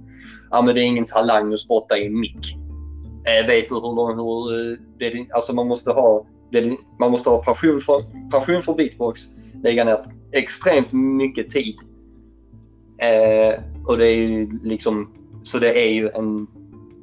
[0.50, 2.56] ja men det är ingen talang att spotta i en mick.
[3.26, 7.44] Äh, vet du hur, hur eh, det, alltså man måste ha det, man måste ha
[7.44, 9.20] passion för, passion för beatbox,
[9.62, 9.98] lägga ner
[10.32, 11.74] extremt mycket tid.
[13.00, 16.46] Eh, och det är ju liksom, så det är ju en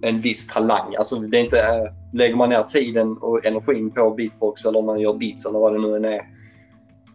[0.02, 0.96] en viss talang.
[0.96, 4.86] Alltså det är inte, eh, lägger man ner tiden och energin på beatbox eller om
[4.86, 6.22] man gör beats eller vad det nu än är.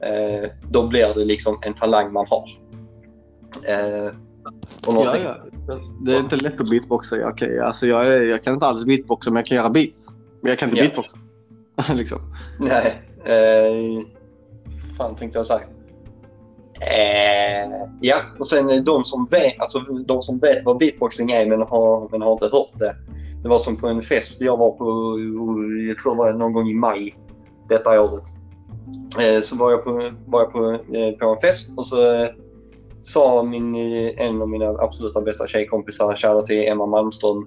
[0.00, 2.44] Eh, då blir det liksom en talang man har.
[3.68, 4.14] Eh,
[4.86, 5.34] Ja, ja.
[6.04, 7.16] Det är inte lätt att beatboxa.
[7.16, 10.08] Jag kan, alltså jag, är, jag kan inte alls beatboxa, men jag kan göra beats.
[10.40, 10.84] Men jag kan inte Ja.
[10.84, 11.18] beatboxa.
[11.94, 12.18] liksom.
[12.58, 13.02] Nej.
[13.24, 14.06] Eh,
[14.98, 15.62] fan tänkte jag säga.
[16.80, 21.62] Eh, ja, och sen de som, vet, alltså, de som vet vad beatboxing är men
[21.62, 22.96] har, men har inte hört det.
[23.42, 24.84] Det var som på en fest jag var på,
[25.18, 27.16] eh, jag tror det var någon gång i maj
[27.68, 28.24] detta året.
[29.20, 32.28] Eh, så var jag på, var jag på, eh, på en fest och så eh,
[33.00, 37.46] sa min, eh, en av mina absoluta bästa tjejkompisar, shoutout till Emma Malmström.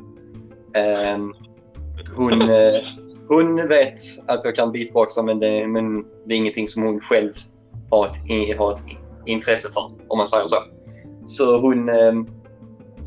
[0.73, 1.17] Eh,
[2.15, 2.81] hon, eh,
[3.27, 7.33] hon vet att jag kan beatboxa men det, men det är ingenting som hon själv
[7.89, 8.81] har ett, har ett
[9.25, 10.57] intresse för, om man säger så.
[11.25, 12.27] Så hon, ehm,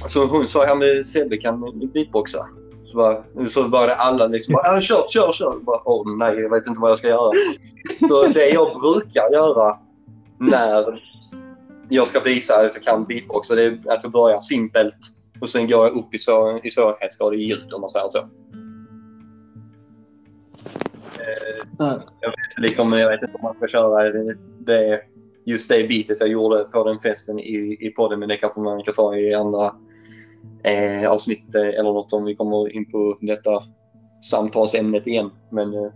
[0.09, 1.61] så hon sa ja men Sebbe kan
[1.95, 2.39] beatboxa.
[2.85, 5.53] Så, bara, så började alla liksom bara, "Ja, kör, kör, kör.
[5.53, 7.33] Jag Bara, Åh nej, jag vet inte vad jag ska göra.
[8.09, 9.79] Så det jag brukar göra
[10.39, 11.03] när
[11.89, 14.97] jag ska visa att jag kan beatboxa det är att jag börjar simpelt
[15.41, 18.19] och sen går jag upp i, svår, i svårighetsgrad i ljud om man säger så.
[21.81, 24.11] Eh, liksom, jag vet inte om man får köra
[24.67, 25.01] det,
[25.45, 28.83] just det beatet jag gjorde på den festen i, i podden, men det kanske man
[28.83, 29.75] kan ta i andra
[30.63, 33.51] eh, avsnitt eh, eller något om vi kommer in på detta
[34.21, 35.31] samtalsämnet igen.
[35.51, 35.91] Men eh,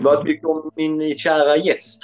[0.00, 2.02] vad- tycker du om min kära gäst?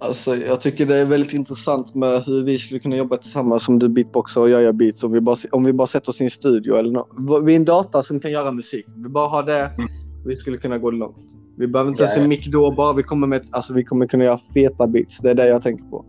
[0.00, 3.78] Alltså, jag tycker det är väldigt intressant med hur vi skulle kunna jobba tillsammans som
[3.78, 5.02] du beatboxar och jag gör beats.
[5.04, 7.64] Om vi bara, om vi bara sätter oss i en studio eller nå- vid en
[7.64, 8.86] data som kan göra musik.
[8.96, 9.70] Vi bara har det.
[9.78, 9.88] Mm.
[10.24, 11.34] Vi skulle kunna gå långt.
[11.56, 12.70] Vi behöver inte ens en mick då.
[12.70, 15.18] Bara vi kommer med alltså vi kommer kunna göra feta beats.
[15.18, 16.04] Det är det jag tänker på.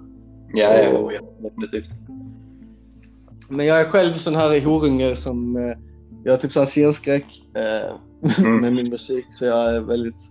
[0.54, 1.90] Ja, ja, ja, definitivt.
[3.50, 5.56] Men jag är själv sån här horunge som...
[5.58, 5.78] Eh,
[6.24, 7.96] jag har typ sån här scenskräck eh,
[8.40, 8.62] Mm.
[8.62, 9.26] med min musik.
[9.30, 10.22] Så jag är väldigt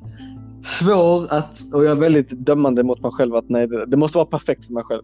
[0.65, 1.61] svår att...
[1.75, 3.35] Och jag är väldigt dömande mot mig själv.
[3.35, 5.03] att nej, det, det måste vara perfekt för mig själv.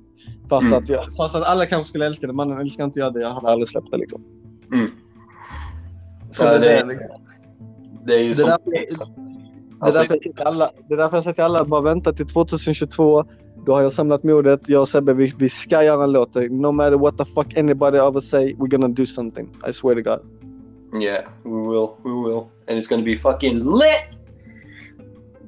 [0.48, 0.78] Fast, Mm.
[0.78, 2.32] att, jag, fast att alla kanske skulle älska det.
[2.32, 3.20] Man älskar inte jag det.
[3.20, 4.22] Jag hade aldrig släppt det liksom.
[4.74, 4.86] Mm.
[6.32, 6.94] Så Ja, det, det- är det,
[8.08, 8.48] Det är ju det, som...
[8.48, 8.98] är därför, det, är
[9.80, 11.64] Alltså, därför säger till alla, det är därför jag säger till alla.
[11.64, 13.24] Bara vänta till 2022.
[13.66, 14.68] Då har jag samlat modet.
[14.68, 16.34] Jag och Sebbe, vi, vi ska göra en låt.
[16.34, 19.48] No matter what the fuck anybody ever say, we're gonna do something.
[19.68, 20.20] I swear to God.
[21.02, 22.46] Yeah, we will, we will.
[22.68, 24.18] And it's gonna be fucking lit!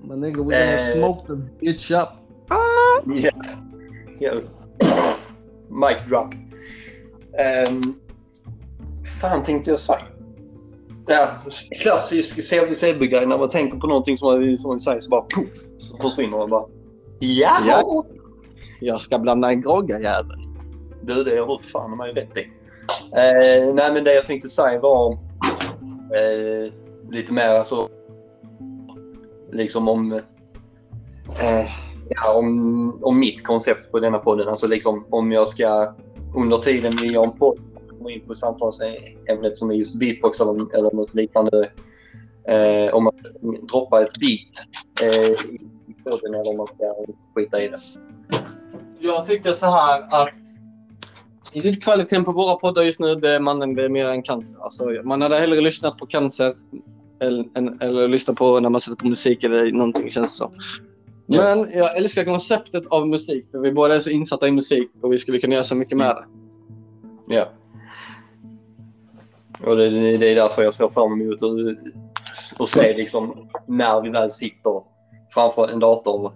[0.05, 0.93] My nigga, we're gonna Eh.
[0.95, 2.09] smoke the bitch up.
[3.07, 3.31] Yeah.
[4.21, 4.41] yeah.
[5.71, 6.35] Mic drop.
[7.69, 8.01] Um,
[9.21, 9.99] fan tänkte jag säga?
[11.11, 11.29] Ja,
[11.81, 12.45] klassisk
[12.79, 15.97] CB-grej när man tänker på någonting som man, som man säger så bara poff så
[15.97, 16.65] försvinner man bara.
[17.19, 17.57] Ja!
[17.67, 18.05] Ja.
[18.81, 20.47] Jag ska blanda en grogga jävel.
[21.03, 22.41] Du, det har du fan mig rätt i.
[23.13, 26.73] Eh, nej, men det jag tänkte säga var eh,
[27.11, 27.89] lite mer alltså
[29.53, 30.13] liksom om
[31.41, 31.67] eh,
[32.09, 34.49] ja, om, om mitt koncept på denna podden.
[34.49, 35.95] Alltså liksom om jag ska
[36.37, 37.70] under tiden vi gör en podd
[38.01, 41.71] komma in på samtalsämnet som är just beatbox eller, eller något liknande.
[42.49, 43.15] Eh, om man
[43.71, 44.67] droppar ett beat
[45.03, 46.95] eh, i podden eller om man ska
[47.35, 47.79] skita i det.
[48.99, 50.35] Jag tycker så här att
[51.53, 54.61] ljudkvaliteten på våra poddar just nu, det är mannen, det är mer än cancer.
[54.61, 56.53] Alltså, man hade hellre lyssnat på cancer
[57.21, 60.53] eller, än, eller lyssnat på när man sätter på musik eller någonting känns det som.
[61.27, 61.43] Ja.
[61.43, 63.47] Men jag älskar konceptet av musik.
[63.51, 65.99] För vi båda är så insatta i musik och vi skulle kunna göra så mycket
[65.99, 66.25] med det.
[67.35, 67.49] Ja.
[69.67, 71.39] Och det, det är därför jag ser fram emot
[72.61, 74.83] att, se liksom när vi väl sitter
[75.35, 76.33] framför en dator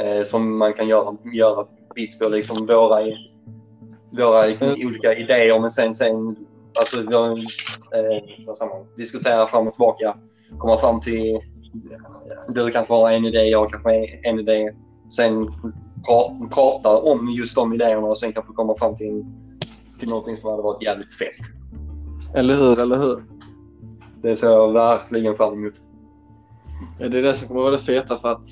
[0.00, 2.28] eh, som man kan göra, göra bits på.
[2.28, 3.00] Liksom våra,
[4.10, 4.44] våra
[4.86, 6.36] olika idéer men sen, sen
[6.78, 10.16] alltså, vi har, eh, vad man, diskutera fram och tillbaka.
[10.58, 11.40] Komma fram till
[12.48, 14.74] du kanske har en idé, jag kanske har en idé.
[15.16, 15.48] Sen
[16.08, 19.24] pra- prata om just de idéerna och sen kanske komma fram till
[19.98, 21.59] till någonting som hade varit jävligt fett.
[22.34, 22.80] Eller hur?
[22.80, 23.22] Eller hur?
[24.22, 25.72] Det ser jag verkligen fram emot.
[26.98, 28.46] Ja, det är det som kommer vara det feta för att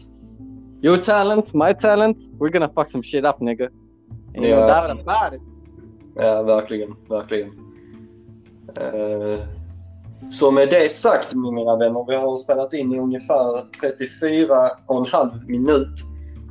[0.82, 3.68] Your talent, my talent, we're gonna fuck some shit up nigga.
[4.32, 4.90] Ja.
[4.92, 5.40] about it.
[6.14, 6.96] Ja, verkligen.
[7.08, 7.48] Verkligen.
[8.76, 9.38] Eh,
[10.30, 14.54] så med det sagt, mina vänner, vi har spelat in i ungefär 34
[14.86, 15.94] och en halv minut.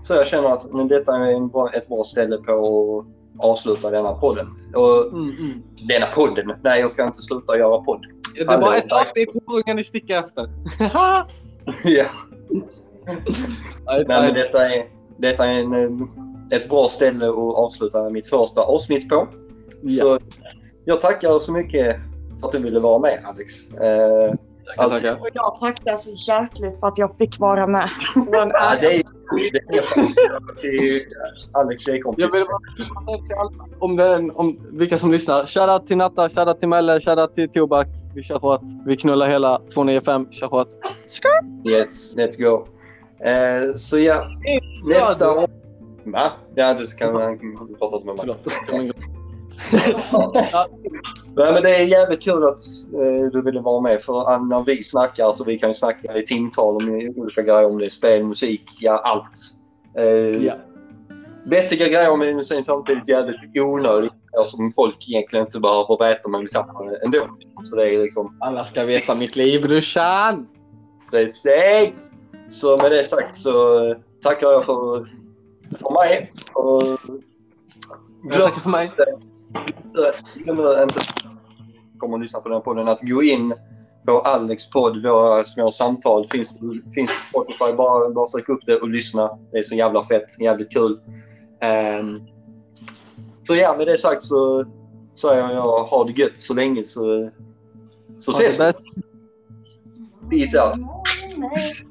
[0.04, 2.54] Så jag känner att men detta är en bra, ett bra ställe på
[3.00, 4.48] att avsluta denna podden.
[4.76, 5.64] Och Mm, mm.
[5.88, 6.54] denna podden?
[6.64, 8.06] Nej, jag ska inte sluta göra podd.
[8.36, 10.48] Det är bara ett avsnitt horungar ni sticker efter.
[11.84, 12.06] ja.
[13.86, 16.08] Nej, men detta är, detta är en, eh,
[16.58, 19.28] ett bra ställe att avsluta mitt första avsnitt på.
[19.82, 20.04] Ja.
[20.04, 20.20] Så
[20.86, 21.96] jag tackar så mycket
[22.40, 23.70] för att du ville vara med Alex.
[23.72, 24.34] Eh,
[24.76, 25.22] Tackar, tackar.
[25.22, 27.90] Och jag tackar så hjärtligt för att jag fick vara med.
[28.16, 29.04] Det ja, är, det är
[30.62, 31.12] till
[31.54, 32.26] Alex tjejkompis.
[32.26, 32.60] Jag vill bara
[33.06, 35.46] säga till alla om, den, om vilka som lyssnar.
[35.46, 37.88] Shoutout till Natta, shoutout till Melle, shoutout till Tobak.
[38.16, 38.62] Vi kör hårt.
[38.86, 40.28] Vi knullar hela 295.
[40.32, 40.70] Kör hårt.
[41.66, 42.68] Yes, let's go.
[43.26, 44.24] Eh, så ja,
[44.86, 45.48] nästa.
[46.04, 46.32] Va?
[46.56, 47.14] Ja, du kan
[47.80, 48.94] prata med mig.
[49.72, 51.02] Min-
[51.36, 52.58] Nej, men det är jävligt kul att
[52.94, 54.02] eh, du ville vara med.
[54.02, 57.66] För när vi snackar så vi kan ju snacka i timtal om olika grejer.
[57.66, 59.38] Om det är spel, musik, ja allt.
[59.98, 60.54] Eh, Ja.
[61.46, 64.10] Vettiga grejer men sen samtidigt jävligt grejer
[64.46, 67.20] som folk egentligen inte behöver veta men vi snackar ändå.
[67.70, 70.48] Så det är liksom Alla ska veta mitt liv brorsan.
[71.12, 72.14] precis.
[72.50, 75.10] Så med det sagt så eh, tackar jag för,
[75.80, 76.34] för mig.
[76.54, 76.84] Och
[78.24, 78.92] Jag tackar för mig.
[80.36, 81.00] Glöm inte
[81.98, 83.54] kommer att lyssna på den podden att gå in
[84.06, 86.28] på Alex podd, våra små samtal.
[86.28, 86.60] Finns,
[86.96, 87.78] finns på Spotify.
[87.78, 89.40] Bara, bara sök upp det och lyssna.
[89.52, 90.40] Det är så jävla fett.
[90.40, 91.00] Jävligt kul.
[91.62, 92.20] Ehm,
[93.48, 94.66] så ja, med det sagt så
[95.22, 97.30] säger jag ha det gött så länge så,
[98.20, 98.72] så ses vi.
[100.30, 100.78] Peace out.
[101.38, 101.87] Nej.